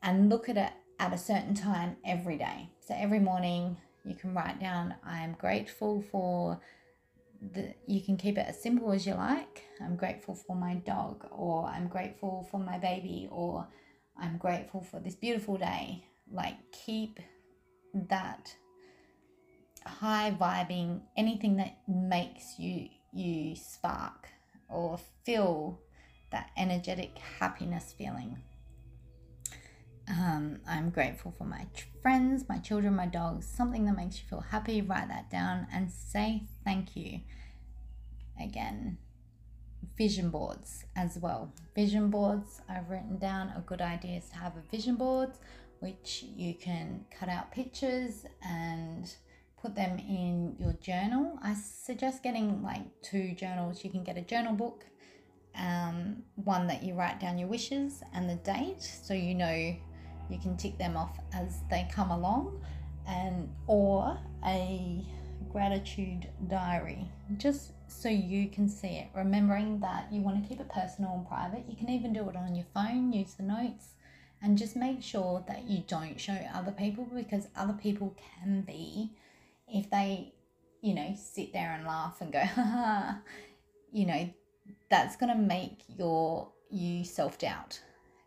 and 0.03 0.29
look 0.29 0.50
at 0.50 0.58
it 0.58 0.72
at 1.01 1.12
a 1.13 1.17
certain 1.17 1.55
time 1.55 1.98
every 2.05 2.38
day. 2.38 2.70
So 2.79 2.93
every 2.96 3.20
morning 3.20 3.75
you 4.05 4.13
can 4.13 4.36
write 4.36 4.60
down, 4.60 4.93
I'm 5.03 5.34
grateful 5.34 6.03
for 6.12 6.62
the, 7.53 7.74
you 7.88 8.01
can 8.01 8.17
keep 8.17 8.38
it 8.38 8.46
as 8.48 8.62
simple 8.62 8.91
as 8.91 9.08
you 9.08 9.15
like. 9.15 9.63
I'm 9.81 9.96
grateful 9.96 10.36
for 10.36 10.55
my 10.55 10.75
dog, 10.75 11.25
or 11.31 11.65
I'm 11.65 11.88
grateful 11.88 12.48
for 12.51 12.60
my 12.60 12.77
baby, 12.77 13.27
or 13.31 13.67
I'm 14.15 14.38
grateful 14.38 14.81
for 14.81 15.00
this 15.00 15.15
beautiful 15.15 15.58
day. 15.58 16.05
Like, 16.31 16.58
keep 16.72 17.20
that 17.96 18.55
high 19.84 20.38
vibing, 20.39 21.01
anything 21.17 21.58
that 21.58 21.77
makes 21.88 22.60
you 22.60 22.89
you 23.12 23.55
spark 23.55 24.29
or 24.70 25.00
feel 25.25 25.81
that 26.31 26.51
energetic 26.58 27.17
happiness 27.39 27.93
feeling. 27.98 28.38
Um, 30.10 30.60
I'm 30.67 30.89
grateful 30.89 31.34
for 31.38 31.46
my 31.46 31.67
friends, 32.01 32.46
my 32.50 32.58
children, 32.58 32.96
my 32.96 33.05
dogs, 33.05 33.48
something 33.48 33.86
that 33.86 33.96
makes 33.96 34.17
you 34.17 34.27
feel 34.29 34.41
happy. 34.41 34.81
Write 34.81 35.08
that 35.08 35.29
down 35.29 35.67
and 35.72 35.91
say 35.91 36.43
thank 36.65 36.96
you. 36.96 37.22
Again, 38.41 38.98
vision 39.98 40.29
boards 40.29 40.86
as 40.96 41.17
well. 41.17 41.53
Vision 41.75 42.10
boards, 42.10 42.62
I've 42.67 42.89
written 42.89 43.17
down 43.17 43.53
a 43.55 43.62
good 43.62 43.81
idea 43.81 44.17
is 44.17 44.29
to 44.29 44.36
have 44.38 44.53
a 44.58 44.72
vision 44.72 44.96
board 44.96 45.31
which 45.79 46.24
you 46.36 46.53
can 46.53 47.03
cut 47.20 47.27
out 47.27 47.51
pictures 47.51 48.25
and 48.43 49.13
put 49.60 49.75
them 49.75 49.98
in 49.98 50.55
your 50.60 50.74
journal. 50.74 51.38
I 51.43 51.55
suggest 51.55 52.24
getting 52.24 52.62
like 52.63 52.84
two 53.01 53.34
journals. 53.34 53.84
You 53.84 53.89
can 53.89 54.03
get 54.03 54.15
a 54.15 54.22
journal 54.22 54.53
book, 54.53 54.86
um, 55.55 56.24
one 56.36 56.67
that 56.67 56.84
you 56.84 56.93
write 56.93 57.20
down 57.20 57.38
your 57.38 57.48
wishes 57.48 58.03
and 58.13 58.29
the 58.29 58.36
date 58.36 58.81
so 58.81 59.13
you 59.13 59.34
know 59.34 59.75
you 60.31 60.39
can 60.39 60.57
tick 60.57 60.77
them 60.77 60.95
off 60.95 61.17
as 61.33 61.59
they 61.69 61.88
come 61.91 62.11
along 62.11 62.61
and 63.07 63.50
or 63.67 64.17
a 64.45 65.03
gratitude 65.51 66.29
diary 66.47 67.05
just 67.38 67.73
so 67.88 68.07
you 68.07 68.47
can 68.47 68.69
see 68.69 68.88
it. 68.88 69.07
Remembering 69.13 69.79
that 69.81 70.07
you 70.11 70.21
want 70.21 70.41
to 70.41 70.47
keep 70.47 70.59
it 70.61 70.69
personal 70.69 71.13
and 71.15 71.27
private 71.27 71.65
you 71.67 71.75
can 71.75 71.89
even 71.89 72.13
do 72.13 72.29
it 72.29 72.35
on 72.35 72.55
your 72.55 72.65
phone 72.73 73.11
use 73.11 73.33
the 73.33 73.43
notes 73.43 73.89
and 74.41 74.57
just 74.57 74.75
make 74.75 75.03
sure 75.03 75.43
that 75.47 75.69
you 75.69 75.83
don't 75.88 76.19
show 76.19 76.38
other 76.53 76.71
people 76.71 77.07
because 77.15 77.47
other 77.55 77.73
people 77.73 78.15
can 78.39 78.61
be 78.61 79.11
if 79.67 79.89
they 79.89 80.33
you 80.81 80.93
know 80.93 81.13
sit 81.15 81.53
there 81.53 81.73
and 81.73 81.85
laugh 81.85 82.21
and 82.21 82.33
go 82.33 82.39
haha 82.55 83.13
you 83.91 84.05
know 84.05 84.29
that's 84.89 85.15
going 85.15 85.31
to 85.31 85.41
make 85.41 85.83
your 85.97 86.50
you 86.69 87.03
self-doubt 87.03 87.79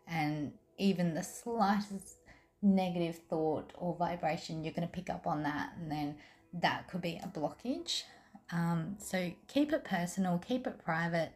and 0.07 0.51
even 0.77 1.13
the 1.13 1.23
slightest 1.23 2.17
negative 2.61 3.19
thought 3.29 3.71
or 3.75 3.95
vibration 3.95 4.63
you're 4.63 4.73
going 4.73 4.87
to 4.87 4.93
pick 4.93 5.09
up 5.09 5.27
on 5.27 5.43
that 5.43 5.71
and 5.79 5.91
then 5.91 6.15
that 6.53 6.87
could 6.89 7.01
be 7.01 7.19
a 7.23 7.27
blockage 7.27 8.03
um, 8.51 8.95
so 8.97 9.31
keep 9.47 9.71
it 9.71 9.83
personal 9.83 10.37
keep 10.37 10.65
it 10.65 10.83
private 10.83 11.31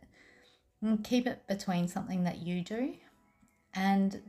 and 0.82 1.04
keep 1.04 1.28
it 1.28 1.42
between 1.48 1.88
something 1.88 2.24
that 2.24 2.40
you 2.40 2.62
do 2.62 2.94
and 3.74 4.22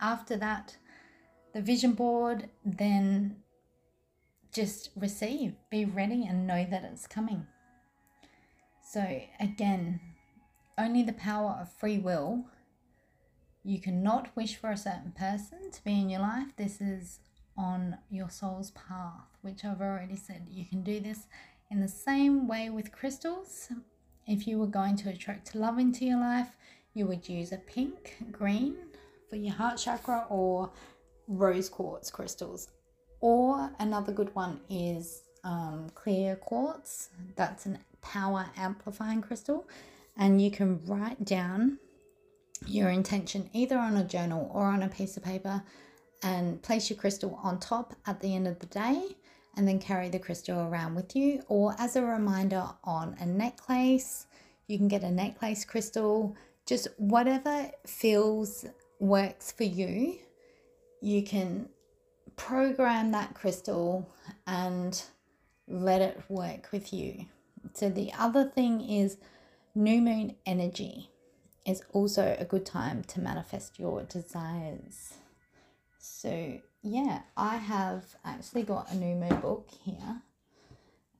after 0.00 0.36
that, 0.36 0.76
the 1.54 1.62
vision 1.62 1.92
board, 1.92 2.50
then 2.64 3.36
just 4.52 4.90
receive, 4.96 5.54
be 5.70 5.84
ready, 5.84 6.26
and 6.26 6.46
know 6.46 6.66
that 6.68 6.84
it's 6.84 7.06
coming. 7.06 7.46
So, 8.84 9.22
again, 9.40 10.00
only 10.76 11.02
the 11.02 11.14
power 11.14 11.58
of 11.60 11.72
free 11.72 11.98
will. 11.98 12.44
You 13.64 13.80
cannot 13.80 14.34
wish 14.36 14.56
for 14.56 14.70
a 14.70 14.76
certain 14.76 15.12
person 15.12 15.70
to 15.70 15.84
be 15.84 15.92
in 15.92 16.10
your 16.10 16.20
life. 16.20 16.56
This 16.56 16.80
is 16.80 17.20
on 17.56 17.96
your 18.10 18.28
soul's 18.28 18.72
path, 18.72 19.28
which 19.42 19.64
I've 19.64 19.80
already 19.80 20.16
said. 20.16 20.48
You 20.50 20.64
can 20.64 20.82
do 20.82 20.98
this 20.98 21.26
in 21.70 21.80
the 21.80 21.88
same 21.88 22.48
way 22.48 22.70
with 22.70 22.90
crystals. 22.90 23.68
If 24.26 24.46
you 24.48 24.58
were 24.58 24.66
going 24.66 24.96
to 24.96 25.10
attract 25.10 25.54
love 25.54 25.78
into 25.78 26.04
your 26.04 26.18
life, 26.18 26.56
you 26.94 27.06
would 27.06 27.28
use 27.28 27.52
a 27.52 27.58
pink, 27.58 28.16
green, 28.32 28.74
for 29.30 29.36
your 29.36 29.54
heart 29.54 29.78
chakra 29.78 30.26
or 30.28 30.70
rose 31.28 31.68
quartz 31.68 32.10
crystals. 32.10 32.68
Or 33.20 33.70
another 33.78 34.12
good 34.12 34.34
one 34.34 34.60
is 34.68 35.22
um, 35.44 35.88
clear 35.94 36.34
quartz. 36.36 37.10
That's 37.36 37.66
a 37.66 37.78
power 38.00 38.46
amplifying 38.56 39.22
crystal. 39.22 39.68
And 40.16 40.42
you 40.42 40.50
can 40.50 40.84
write 40.84 41.24
down 41.24 41.78
your 42.66 42.90
intention 42.90 43.48
either 43.52 43.78
on 43.78 43.96
a 43.96 44.04
journal 44.04 44.50
or 44.52 44.66
on 44.66 44.82
a 44.82 44.88
piece 44.88 45.16
of 45.16 45.22
paper 45.22 45.62
and 46.22 46.62
place 46.62 46.88
your 46.88 46.98
crystal 46.98 47.38
on 47.42 47.58
top 47.58 47.94
at 48.06 48.20
the 48.20 48.34
end 48.34 48.46
of 48.46 48.58
the 48.58 48.66
day 48.66 49.16
and 49.56 49.66
then 49.66 49.78
carry 49.78 50.08
the 50.08 50.18
crystal 50.18 50.60
around 50.60 50.94
with 50.94 51.14
you 51.14 51.42
or 51.48 51.74
as 51.78 51.96
a 51.96 52.02
reminder 52.02 52.64
on 52.84 53.16
a 53.20 53.26
necklace 53.26 54.26
you 54.66 54.78
can 54.78 54.88
get 54.88 55.02
a 55.02 55.10
necklace 55.10 55.64
crystal 55.64 56.36
just 56.66 56.88
whatever 56.96 57.70
feels 57.86 58.64
works 58.98 59.52
for 59.52 59.64
you, 59.64 60.18
you 61.00 61.22
can 61.22 61.68
program 62.36 63.10
that 63.12 63.34
crystal 63.34 64.08
and 64.46 65.02
let 65.68 66.00
it 66.00 66.22
work 66.28 66.68
with 66.72 66.92
you. 66.92 67.26
So, 67.74 67.88
the 67.88 68.12
other 68.18 68.44
thing 68.44 68.80
is 68.80 69.18
new 69.74 70.00
moon 70.00 70.36
energy 70.46 71.10
is 71.64 71.82
also 71.92 72.36
a 72.38 72.44
good 72.44 72.66
time 72.66 73.04
to 73.04 73.20
manifest 73.20 73.78
your 73.78 74.02
desires. 74.02 75.14
So, 75.98 76.60
yeah, 76.82 77.22
I 77.36 77.56
have 77.56 78.04
actually 78.24 78.64
got 78.64 78.90
a 78.90 78.96
new 78.96 79.14
moon 79.14 79.40
book 79.40 79.68
here, 79.84 80.22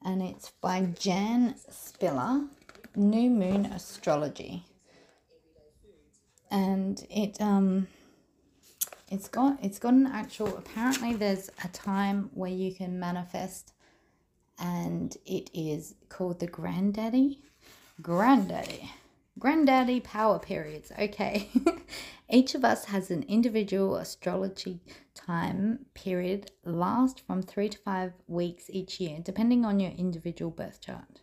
and 0.05 0.23
it's 0.23 0.51
by 0.61 0.83
Jan 0.99 1.55
Spiller, 1.71 2.47
New 2.97 3.31
Moon 3.31 3.67
Astrology. 3.67 4.65
And 6.51 7.07
it 7.09 7.41
um 7.41 7.87
it's 9.11 9.29
got 9.29 9.59
it's 9.63 9.79
got 9.79 9.95
an 9.95 10.07
actual 10.07 10.57
apparently 10.59 11.15
there's 11.15 11.49
a 11.65 11.69
time 11.69 12.29
where 12.35 12.51
you 12.51 12.75
can 12.75 12.99
manifest 13.01 13.73
and 14.59 15.17
it 15.25 15.49
is 15.55 15.95
called 16.11 16.41
the 16.41 16.47
granddaddy. 16.47 17.41
Granddaddy 18.03 18.91
granddaddy 19.39 20.01
power 20.01 20.39
periods 20.39 20.93
okay 20.99 21.49
each 22.31 22.55
of 22.55 22.65
us 22.65 22.87
has 22.87 23.11
an 23.11 23.23
individual 23.25 23.97
astrology 23.97 24.81
time 25.15 25.87
period 25.95 26.51
last 26.65 27.21
from 27.27 27.43
three 27.43 27.69
to 27.69 27.79
five 27.79 28.12
weeks 28.27 28.67
each 28.69 29.01
year 29.01 29.19
depending 29.23 29.65
on 29.65 29.81
your 29.81 29.93
individual 29.93 30.51
birth 30.51 30.81
chart 30.81 31.21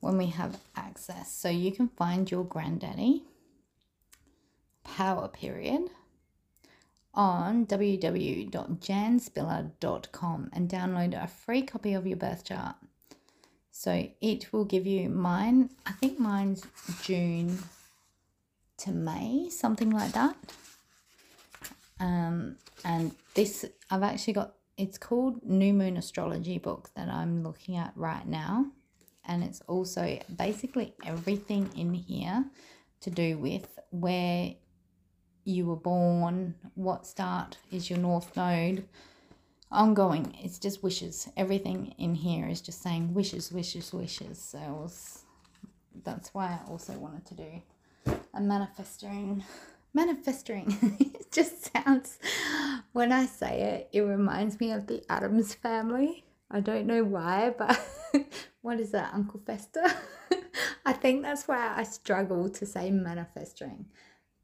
when 0.00 0.16
we 0.16 0.26
have 0.26 0.58
access 0.74 1.32
so 1.32 1.48
you 1.48 1.70
can 1.70 1.88
find 1.88 2.30
your 2.30 2.44
granddaddy 2.44 3.24
power 4.84 5.28
period 5.28 5.90
on 7.16 7.66
www.janspiller.com 7.66 10.50
and 10.52 10.68
download 10.68 11.22
a 11.22 11.26
free 11.26 11.62
copy 11.62 11.94
of 11.94 12.06
your 12.06 12.18
birth 12.18 12.44
chart. 12.44 12.76
So 13.78 14.08
it 14.22 14.54
will 14.54 14.64
give 14.64 14.86
you 14.86 15.10
mine, 15.10 15.68
I 15.84 15.92
think 15.92 16.18
mine's 16.18 16.64
June 17.02 17.58
to 18.78 18.90
May, 18.90 19.50
something 19.50 19.90
like 19.90 20.12
that. 20.12 20.34
Um, 22.00 22.56
and 22.86 23.14
this, 23.34 23.66
I've 23.90 24.02
actually 24.02 24.32
got, 24.32 24.54
it's 24.78 24.96
called 24.96 25.44
New 25.44 25.74
Moon 25.74 25.98
Astrology 25.98 26.56
book 26.56 26.88
that 26.96 27.10
I'm 27.10 27.42
looking 27.42 27.76
at 27.76 27.92
right 27.96 28.26
now. 28.26 28.64
And 29.26 29.44
it's 29.44 29.60
also 29.68 30.20
basically 30.34 30.94
everything 31.04 31.68
in 31.76 31.92
here 31.92 32.46
to 33.02 33.10
do 33.10 33.36
with 33.36 33.78
where 33.90 34.54
you 35.44 35.66
were 35.66 35.76
born, 35.76 36.54
what 36.76 37.06
start 37.06 37.58
is 37.70 37.90
your 37.90 37.98
north 37.98 38.34
node, 38.38 38.88
ongoing. 39.70 40.36
It's 40.42 40.58
just 40.58 40.82
wishes. 40.82 41.28
Everything 41.36 41.94
in 41.98 42.14
here 42.14 42.48
is 42.48 42.60
just 42.60 42.82
saying 42.82 43.14
wishes, 43.14 43.52
wishes, 43.52 43.92
wishes. 43.92 44.40
So 44.40 44.58
was, 44.58 45.24
that's 46.04 46.32
why 46.32 46.58
I 46.60 46.70
also 46.70 46.92
wanted 46.94 47.26
to 47.26 47.34
do 47.34 47.62
a 48.34 48.40
manifesting 48.40 49.44
manifesting. 49.96 50.76
it 51.00 51.32
just 51.32 51.72
sounds, 51.72 52.18
when 52.92 53.10
I 53.10 53.26
say 53.26 53.88
it, 53.92 53.98
it 53.98 54.02
reminds 54.02 54.60
me 54.60 54.70
of 54.70 54.86
the 54.86 55.02
Addams 55.10 55.54
family. 55.54 56.24
I 56.50 56.60
don't 56.60 56.86
know 56.86 57.02
why, 57.02 57.54
but 57.56 57.80
what 58.60 58.78
is 58.78 58.92
that, 58.92 59.12
Uncle 59.14 59.40
Fester? 59.44 59.82
I 60.86 60.92
think 60.92 61.22
that's 61.22 61.48
why 61.48 61.74
I 61.74 61.82
struggle 61.82 62.48
to 62.50 62.66
say 62.66 62.90
manifesting. 62.90 63.86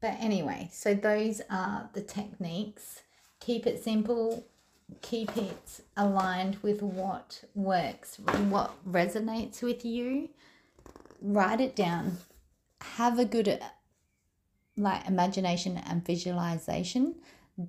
But 0.01 0.15
anyway, 0.19 0.69
so 0.73 0.93
those 0.93 1.41
are 1.49 1.89
the 1.93 2.01
techniques. 2.01 3.03
Keep 3.39 3.67
it 3.67 3.81
simple, 3.81 4.45
keep 5.01 5.35
it 5.37 5.81
aligned 5.97 6.57
with 6.61 6.81
what 6.81 7.43
works, 7.55 8.17
what 8.49 8.73
resonates 8.89 9.61
with 9.61 9.83
you. 9.85 10.29
Write 11.21 11.61
it 11.61 11.75
down. 11.75 12.17
Have 12.81 13.19
a 13.19 13.25
good 13.25 13.59
like 14.75 15.07
imagination 15.07 15.77
and 15.77 16.05
visualization. 16.05 17.15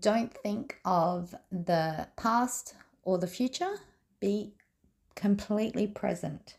Don't 0.00 0.32
think 0.32 0.78
of 0.84 1.34
the 1.52 2.08
past 2.16 2.74
or 3.02 3.18
the 3.18 3.26
future. 3.26 3.76
Be 4.20 4.54
completely 5.14 5.86
present. 5.86 6.56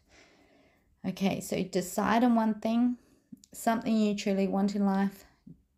Okay, 1.07 1.39
so 1.39 1.63
decide 1.63 2.24
on 2.24 2.36
one 2.36 2.55
thing, 2.55 2.98
something 3.51 3.95
you 3.95 4.15
truly 4.15 4.48
want 4.48 4.75
in 4.75 4.86
life. 4.86 5.25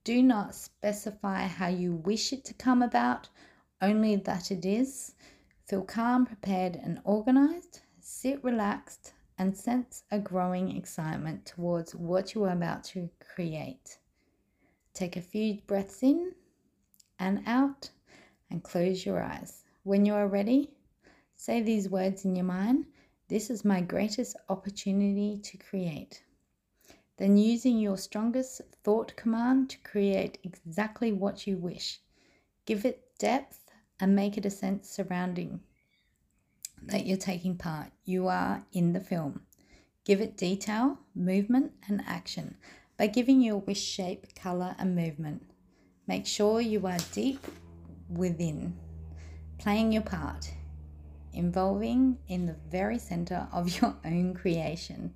Do 0.03 0.23
not 0.23 0.55
specify 0.55 1.47
how 1.47 1.67
you 1.67 1.93
wish 1.93 2.31
it 2.31 2.45
to 2.45 2.53
come 2.53 2.81
about, 2.81 3.27
only 3.81 4.15
that 4.15 4.51
it 4.51 4.65
is. 4.65 5.13
Feel 5.65 5.83
calm, 5.83 6.25
prepared, 6.25 6.75
and 6.75 6.99
organized. 7.03 7.81
Sit 7.99 8.43
relaxed 8.43 9.13
and 9.37 9.55
sense 9.55 10.03
a 10.11 10.19
growing 10.19 10.75
excitement 10.75 11.45
towards 11.45 11.93
what 11.93 12.33
you 12.33 12.43
are 12.43 12.53
about 12.53 12.83
to 12.83 13.09
create. 13.19 13.99
Take 14.93 15.15
a 15.15 15.21
few 15.21 15.59
breaths 15.67 16.01
in 16.01 16.33
and 17.19 17.43
out 17.45 17.91
and 18.49 18.63
close 18.63 19.05
your 19.05 19.21
eyes. 19.21 19.63
When 19.83 20.05
you 20.05 20.13
are 20.15 20.27
ready, 20.27 20.71
say 21.35 21.61
these 21.61 21.89
words 21.89 22.25
in 22.25 22.35
your 22.35 22.45
mind 22.45 22.85
This 23.27 23.49
is 23.49 23.65
my 23.65 23.81
greatest 23.81 24.37
opportunity 24.49 25.37
to 25.37 25.57
create. 25.57 26.23
Then, 27.17 27.37
using 27.37 27.77
your 27.77 27.97
strongest 27.97 28.61
thought 28.83 29.15
command 29.15 29.69
to 29.71 29.77
create 29.79 30.37
exactly 30.43 31.11
what 31.11 31.45
you 31.45 31.57
wish, 31.57 31.99
give 32.65 32.85
it 32.85 33.17
depth 33.19 33.66
and 33.99 34.15
make 34.15 34.37
it 34.37 34.45
a 34.45 34.49
sense 34.49 34.89
surrounding 34.89 35.61
that 36.83 37.05
you're 37.05 37.17
taking 37.17 37.57
part. 37.57 37.91
You 38.05 38.27
are 38.27 38.63
in 38.71 38.93
the 38.93 38.99
film. 38.99 39.41
Give 40.05 40.21
it 40.21 40.37
detail, 40.37 40.99
movement, 41.15 41.73
and 41.87 42.01
action 42.07 42.55
by 42.97 43.07
giving 43.07 43.41
your 43.41 43.57
wish 43.57 43.81
shape, 43.81 44.33
color, 44.35 44.75
and 44.79 44.95
movement. 44.95 45.43
Make 46.07 46.25
sure 46.25 46.61
you 46.61 46.87
are 46.87 46.97
deep 47.11 47.45
within, 48.09 48.77
playing 49.57 49.91
your 49.91 50.03
part, 50.03 50.49
involving 51.33 52.17
in 52.27 52.45
the 52.45 52.55
very 52.71 52.97
center 52.97 53.47
of 53.51 53.69
your 53.81 53.95
own 54.05 54.33
creation. 54.33 55.13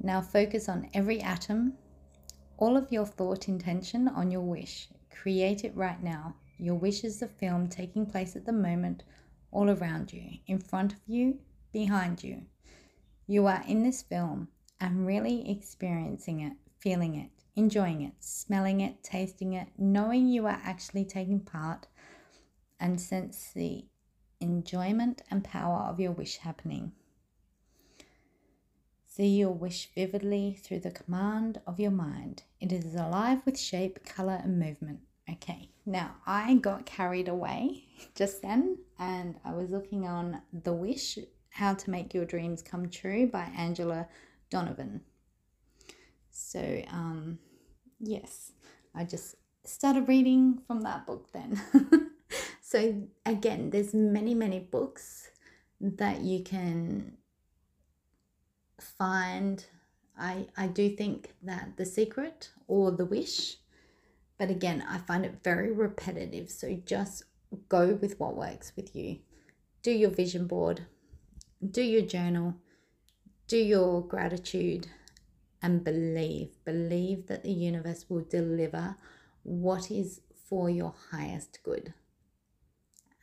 Now 0.00 0.20
focus 0.20 0.68
on 0.68 0.90
every 0.94 1.20
atom, 1.20 1.74
all 2.58 2.76
of 2.76 2.92
your 2.92 3.06
thought 3.06 3.48
intention 3.48 4.06
on 4.08 4.30
your 4.30 4.42
wish. 4.42 4.88
Create 5.10 5.64
it 5.64 5.74
right 5.74 6.02
now. 6.02 6.34
Your 6.58 6.74
wish 6.74 7.04
is 7.04 7.20
the 7.20 7.28
film 7.28 7.68
taking 7.68 8.06
place 8.06 8.36
at 8.36 8.44
the 8.44 8.52
moment, 8.52 9.04
all 9.50 9.70
around 9.70 10.12
you, 10.12 10.38
in 10.46 10.58
front 10.58 10.92
of 10.92 11.00
you, 11.06 11.38
behind 11.72 12.22
you. 12.22 12.42
You 13.26 13.46
are 13.46 13.62
in 13.66 13.82
this 13.82 14.02
film 14.02 14.48
and 14.80 15.06
really 15.06 15.50
experiencing 15.50 16.40
it 16.40 16.52
feeling 16.78 17.14
it, 17.16 17.30
enjoying 17.56 18.02
it, 18.02 18.12
smelling 18.20 18.80
it, 18.80 19.02
tasting 19.02 19.52
it, 19.52 19.68
knowing 19.76 20.28
you 20.28 20.46
are 20.46 20.60
actually 20.64 21.04
taking 21.04 21.40
part, 21.40 21.86
and 22.80 23.00
sense 23.00 23.50
the 23.54 23.84
enjoyment 24.40 25.22
and 25.30 25.42
power 25.42 25.80
of 25.80 25.98
your 25.98 26.12
wish 26.12 26.38
happening. 26.38 26.92
See 29.04 29.38
your 29.38 29.52
wish 29.52 29.90
vividly 29.92 30.56
through 30.62 30.80
the 30.80 30.92
command 30.92 31.60
of 31.66 31.80
your 31.80 31.90
mind. 31.90 32.44
It 32.60 32.70
is 32.70 32.94
alive 32.94 33.42
with 33.44 33.58
shape, 33.58 34.04
color, 34.04 34.40
and 34.42 34.60
movement. 34.60 35.00
Okay, 35.30 35.68
now 35.84 36.16
I 36.26 36.54
got 36.54 36.86
carried 36.86 37.28
away 37.28 37.84
just 38.14 38.40
then 38.40 38.78
and 38.98 39.36
I 39.44 39.52
was 39.52 39.70
looking 39.70 40.06
on 40.06 40.40
The 40.64 40.72
Wish 40.72 41.18
How 41.50 41.74
to 41.74 41.90
Make 41.90 42.14
Your 42.14 42.24
Dreams 42.24 42.62
Come 42.62 42.88
True 42.88 43.26
by 43.26 43.50
Angela 43.56 44.08
Donovan. 44.50 45.02
So, 46.30 46.82
um, 46.90 47.38
yes, 48.00 48.52
I 48.94 49.04
just 49.04 49.34
started 49.64 50.08
reading 50.08 50.62
from 50.66 50.80
that 50.82 51.06
book 51.06 51.30
then. 51.32 51.60
so, 52.62 53.02
again, 53.26 53.70
there's 53.70 53.92
many, 53.92 54.34
many 54.34 54.60
books 54.60 55.30
that 55.80 56.22
you 56.22 56.42
can 56.42 57.18
find. 58.80 59.64
I, 60.18 60.46
I 60.56 60.68
do 60.68 60.88
think 60.90 61.34
that 61.42 61.76
The 61.76 61.84
Secret 61.84 62.50
or 62.66 62.92
The 62.92 63.04
Wish, 63.04 63.58
but 64.38 64.50
again, 64.50 64.84
I 64.88 64.98
find 64.98 65.24
it 65.24 65.40
very 65.42 65.72
repetitive. 65.72 66.50
So, 66.50 66.80
just 66.86 67.24
go 67.68 67.94
with 67.94 68.18
what 68.20 68.36
works 68.36 68.72
with 68.76 68.94
you. 68.94 69.18
Do 69.82 69.90
your 69.90 70.10
vision 70.10 70.46
board, 70.46 70.86
do 71.70 71.82
your 71.82 72.02
journal, 72.02 72.54
do 73.46 73.56
your 73.56 74.06
gratitude 74.06 74.86
and 75.62 75.82
believe. 75.82 76.50
Believe 76.64 77.26
that 77.26 77.42
the 77.42 77.52
universe 77.52 78.06
will 78.08 78.24
deliver 78.24 78.96
what 79.42 79.90
is 79.90 80.20
for 80.48 80.70
your 80.70 80.94
highest 81.10 81.60
good. 81.62 81.94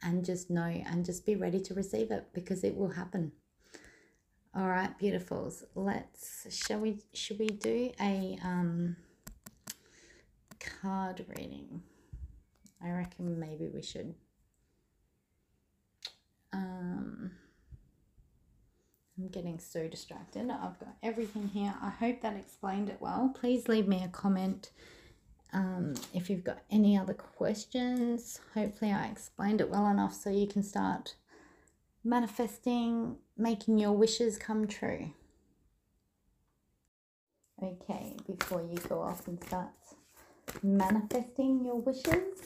And 0.02 0.24
just 0.26 0.50
know 0.50 0.64
and 0.64 1.06
just 1.06 1.26
be 1.26 1.36
ready 1.36 1.60
to 1.62 1.74
receive 1.74 2.12
it 2.12 2.28
because 2.34 2.64
it 2.64 2.76
will 2.76 2.92
happen. 2.92 3.32
All 4.56 4.68
right, 4.68 4.98
beautifuls. 5.00 5.64
Let's 5.74 6.48
shall 6.50 6.80
we 6.80 7.00
should 7.14 7.40
we 7.40 7.48
do 7.48 7.92
a 8.00 8.38
um 8.44 8.96
card 10.82 11.26
reading? 11.38 11.84
I 12.84 12.92
reckon 12.92 13.40
maybe 13.40 13.68
we 13.68 13.82
should. 13.82 14.16
Um 16.54 17.32
I'm 19.18 19.30
getting 19.30 19.60
so 19.60 19.88
distracted. 19.88 20.50
I've 20.50 20.80
got 20.80 20.96
everything 21.02 21.48
here. 21.48 21.74
I 21.82 21.90
hope 21.90 22.22
that 22.22 22.36
explained 22.36 22.90
it 22.90 22.98
well. 23.00 23.34
Please 23.34 23.70
leave 23.70 23.88
me 23.88 24.04
a 24.04 24.10
comment 24.10 24.72
um, 25.54 25.94
if 26.14 26.30
you've 26.30 26.44
got 26.44 26.60
any 26.70 26.98
other 26.98 27.14
questions. 27.14 28.42
Hopefully, 28.54 28.92
I 28.92 29.08
explained 29.08 29.62
it 29.62 29.70
well 29.70 29.88
enough 29.88 30.14
so 30.14 30.30
you 30.30 30.48
can 30.48 30.64
start 30.64 31.16
manifesting, 32.04 33.16
making 33.38 33.78
your 33.78 33.94
wishes 33.94 34.38
come 34.38 34.68
true. 34.68 35.14
Okay, 37.64 38.18
before 38.28 38.62
you 38.62 38.78
go 38.90 39.02
off 39.02 39.28
and 39.28 39.42
start 39.42 39.70
manifesting 40.64 41.64
your 41.66 41.80
wishes, 41.82 42.42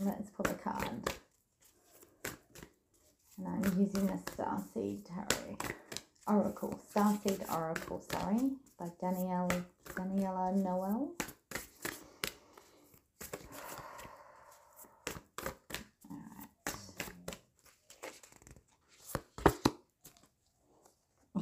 let's 0.00 0.30
pull 0.30 0.46
a 0.46 0.54
card 0.54 1.10
and 3.38 3.46
I'm 3.46 3.80
using 3.80 4.06
the 4.06 4.18
Starseed 4.32 5.04
Tarot 5.06 5.56
Oracle, 6.26 6.80
Starseed 6.92 7.52
Oracle, 7.54 8.02
sorry, 8.10 8.50
by 8.78 8.88
Danielle, 9.00 9.50
Daniela 9.94 10.54
Noel. 10.54 11.12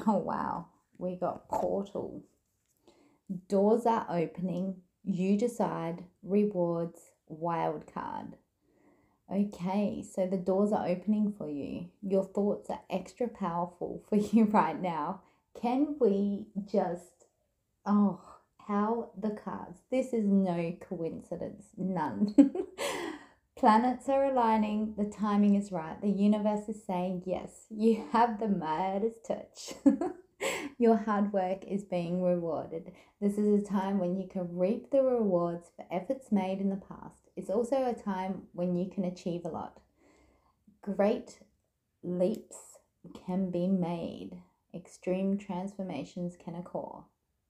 Oh 0.09 0.19
wow, 0.19 0.67
we 0.99 1.17
got 1.17 1.49
portal. 1.49 2.23
Doors 3.49 3.87
are 3.87 4.07
opening. 4.09 4.77
You 5.07 5.39
decide. 5.39 6.05
Rewards. 6.23 7.01
Wild 7.29 7.87
card. 7.93 8.37
Okay, 9.33 10.05
so 10.09 10.27
the 10.27 10.37
doors 10.37 10.73
are 10.73 10.87
opening 10.87 11.33
for 11.37 11.49
you. 11.49 11.87
Your 12.03 12.25
thoughts 12.25 12.71
are 12.71 12.81
extra 12.91 13.29
powerful 13.29 14.03
for 14.09 14.17
you 14.17 14.45
right 14.45 14.81
now. 14.81 15.23
Can 15.61 15.97
we 16.01 16.47
just, 16.71 17.27
oh, 17.85 18.21
how 18.69 19.11
the 19.19 19.31
cards, 19.31 19.81
this 19.91 20.13
is 20.13 20.27
no 20.27 20.77
coincidence, 20.81 21.67
none. 21.77 22.35
Planets 23.57 24.09
are 24.09 24.25
aligning, 24.27 24.95
the 24.99 25.05
timing 25.05 25.55
is 25.55 25.73
right. 25.73 26.01
The 26.01 26.11
universe 26.11 26.69
is 26.69 26.85
saying, 26.85 27.23
yes, 27.25 27.67
you 27.71 28.05
have 28.13 28.39
the 28.39 28.49
Midas 28.49 29.15
touch. 29.27 29.75
Your 30.79 30.97
hard 30.97 31.33
work 31.33 31.65
is 31.65 31.85
being 31.85 32.23
rewarded. 32.23 32.93
This 33.21 33.39
is 33.39 33.63
a 33.63 33.67
time 33.67 33.99
when 33.99 34.17
you 34.17 34.29
can 34.29 34.57
reap 34.57 34.91
the 34.91 35.03
rewards 35.03 35.71
for 35.75 35.87
efforts 35.91 36.31
made 36.31 36.61
in 36.61 36.71
the 36.71 36.77
past. 36.77 37.31
It's 37.37 37.51
also 37.51 37.87
a 37.87 37.95
time 37.95 38.43
when 38.53 38.77
you 38.77 38.91
can 38.91 39.05
achieve 39.05 39.45
a 39.45 39.49
lot. 39.49 39.81
Great 40.83 41.41
leaps 42.03 42.57
can 43.27 43.51
be 43.51 43.67
made, 43.69 44.43
extreme 44.75 45.39
transformations 45.39 46.37
can 46.37 46.55
occur. 46.55 47.03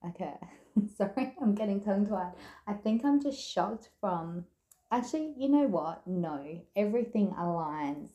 Okay, 0.07 0.35
sorry, 0.97 1.35
I'm 1.41 1.55
getting 1.55 1.81
tongue 1.81 2.07
tied. 2.07 2.33
I 2.65 2.73
think 2.73 3.03
I'm 3.03 3.21
just 3.21 3.39
shocked 3.39 3.89
from 3.99 4.45
Actually, 4.89 5.33
you 5.37 5.49
know 5.49 5.67
what? 5.67 6.07
No, 6.07 6.61
everything 6.75 7.31
aligns. 7.37 8.09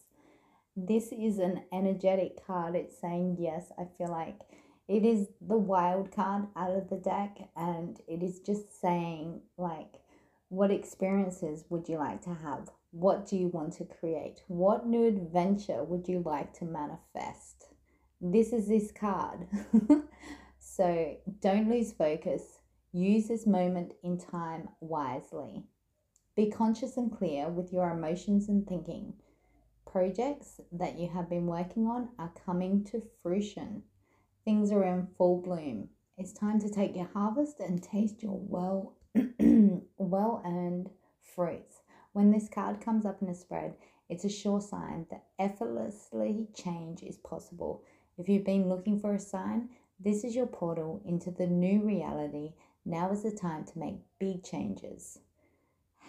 This 0.75 1.13
is 1.13 1.39
an 1.39 1.65
energetic 1.71 2.47
card. 2.47 2.75
It's 2.75 2.99
saying 2.99 3.37
yes. 3.39 3.71
I 3.79 3.87
feel 3.99 4.11
like 4.11 4.41
it 4.89 5.05
is 5.05 5.29
the 5.41 5.57
wild 5.57 6.13
card 6.13 6.47
out 6.57 6.77
of 6.77 6.91
the 6.91 6.97
deck, 6.97 7.39
and 7.57 8.01
it 8.09 8.23
is 8.23 8.41
just 8.41 8.81
saying, 8.81 9.43
like, 9.57 10.01
what 10.49 10.71
experiences 10.71 11.65
would 11.71 11.89
you 11.89 11.97
like 11.97 12.23
to 12.23 12.35
have? 12.35 12.71
What 12.91 13.27
do 13.27 13.37
you 13.37 13.49
want 13.49 13.73
to 13.75 13.85
create? 13.85 14.43
What 14.49 14.87
new 14.87 15.07
adventure 15.07 15.83
would 15.83 16.09
you 16.09 16.23
like 16.25 16.53
to 16.59 16.67
manifest? 16.67 17.69
This 18.21 18.53
is 18.53 18.69
this 18.69 18.93
card. 18.93 19.47
so 20.59 21.17
don't 21.41 21.71
lose 21.71 21.93
focus. 21.93 22.59
Use 22.93 23.29
this 23.29 23.47
moment 23.47 23.95
in 24.03 24.19
time 24.19 24.69
wisely. 24.81 25.65
Be 26.37 26.51
conscious 26.51 26.97
and 26.97 27.11
clear 27.11 27.49
with 27.49 27.73
your 27.73 27.91
emotions 27.91 28.49
and 28.49 28.67
thinking. 28.67 29.15
Projects 29.91 30.61
that 30.71 30.99
you 30.99 31.09
have 31.09 31.31
been 31.31 31.47
working 31.47 31.87
on 31.87 32.11
are 32.19 32.33
coming 32.45 32.85
to 32.85 33.03
fruition. 33.23 33.83
Things 34.45 34.73
are 34.73 34.85
in 34.85 35.09
full 35.17 35.41
bloom. 35.41 35.89
It's 36.19 36.33
time 36.33 36.61
to 36.61 36.71
take 36.71 36.97
your 36.97 37.11
harvest 37.13 37.61
and 37.61 37.83
taste 37.83 38.23
your 38.23 38.39
well 38.39 38.95
well 39.99 40.43
earned 40.45 40.91
fruits. 41.35 41.83
When 42.13 42.31
this 42.31 42.49
card 42.49 42.81
comes 42.81 43.07
up 43.07 43.23
in 43.23 43.29
a 43.29 43.35
spread, 43.35 43.75
it's 44.09 44.25
a 44.25 44.29
sure 44.29 44.61
sign 44.61 45.07
that 45.11 45.25
effortlessly 45.39 46.49
change 46.55 47.03
is 47.03 47.17
possible. 47.19 47.83
If 48.19 48.29
you've 48.29 48.45
been 48.45 48.69
looking 48.69 49.01
for 49.01 49.15
a 49.15 49.19
sign, 49.19 49.71
this 49.99 50.25
is 50.25 50.35
your 50.35 50.47
portal 50.47 51.03
into 51.07 51.31
the 51.31 51.47
new 51.47 51.83
reality. 51.83 52.53
Now 52.85 53.11
is 53.13 53.23
the 53.23 53.31
time 53.31 53.65
to 53.65 53.79
make 53.79 53.97
big 54.19 54.43
changes 54.43 55.19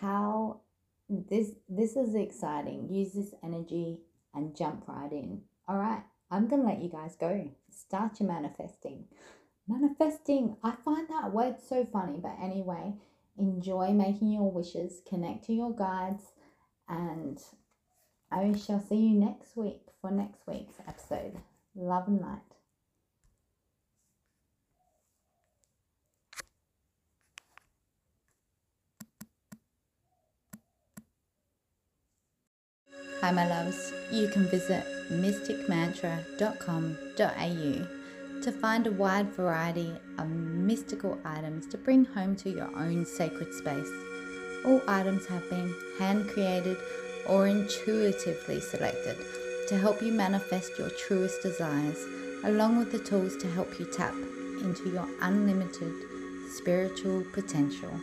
how 0.03 0.59
this 1.09 1.51
this 1.69 1.95
is 1.95 2.15
exciting. 2.15 2.89
Use 2.89 3.13
this 3.13 3.33
energy 3.43 4.01
and 4.33 4.55
jump 4.55 4.83
right 4.87 5.11
in. 5.11 5.41
All 5.67 5.77
right, 5.77 6.03
I'm 6.33 6.47
gonna 6.47 6.63
let 6.63 6.81
you 6.81 6.89
guys 6.89 7.15
go. 7.15 7.47
Start 7.69 8.19
your 8.19 8.27
manifesting. 8.27 9.05
Manifesting, 9.67 10.57
I 10.63 10.71
find 10.83 11.07
that 11.09 11.31
word 11.31 11.57
so 11.61 11.85
funny, 11.93 12.17
but 12.19 12.35
anyway, 12.41 12.95
enjoy 13.37 13.91
making 13.91 14.31
your 14.31 14.51
wishes, 14.51 15.01
connect 15.07 15.45
to 15.45 15.53
your 15.53 15.75
guides, 15.75 16.23
and 16.89 17.39
I 18.31 18.51
shall 18.57 18.81
see 18.81 18.95
you 18.95 19.19
next 19.19 19.55
week 19.55 19.83
for 20.01 20.09
next 20.09 20.47
week's 20.47 20.79
episode. 20.87 21.37
Love 21.75 22.07
and 22.07 22.19
light. 22.19 22.52
Hi, 33.23 33.31
my 33.31 33.47
loves. 33.47 33.93
You 34.11 34.27
can 34.27 34.43
visit 34.49 34.83
mysticmantra.com.au 35.09 37.87
to 38.41 38.51
find 38.51 38.85
a 38.85 38.91
wide 38.91 39.33
variety 39.33 39.93
of 40.17 40.29
mystical 40.29 41.17
items 41.23 41.65
to 41.67 41.77
bring 41.77 42.03
home 42.03 42.35
to 42.35 42.49
your 42.49 42.69
own 42.75 43.05
sacred 43.05 43.53
space. 43.53 43.89
All 44.65 44.81
items 44.89 45.25
have 45.27 45.49
been 45.49 45.73
hand 45.97 46.27
created 46.31 46.75
or 47.25 47.47
intuitively 47.47 48.59
selected 48.59 49.15
to 49.69 49.77
help 49.77 50.01
you 50.01 50.11
manifest 50.11 50.77
your 50.77 50.89
truest 50.89 51.41
desires, 51.41 52.05
along 52.43 52.77
with 52.77 52.91
the 52.91 52.99
tools 52.99 53.37
to 53.37 53.49
help 53.51 53.79
you 53.79 53.85
tap 53.85 54.15
into 54.63 54.89
your 54.89 55.07
unlimited 55.21 55.93
spiritual 56.57 57.23
potential. 57.31 57.97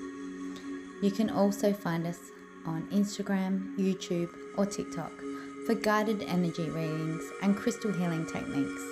You 1.02 1.10
can 1.10 1.28
also 1.28 1.74
find 1.74 2.06
us 2.06 2.30
on 2.66 2.86
Instagram, 2.92 3.76
YouTube, 3.76 4.30
or 4.56 4.66
TikTok 4.66 5.12
for 5.66 5.74
guided 5.74 6.22
energy 6.22 6.68
readings 6.70 7.22
and 7.42 7.56
crystal 7.56 7.92
healing 7.92 8.26
techniques. 8.26 8.82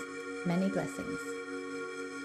Many 0.46 0.68
blessings. 0.68 1.38